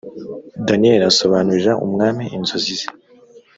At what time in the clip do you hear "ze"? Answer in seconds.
2.79-2.87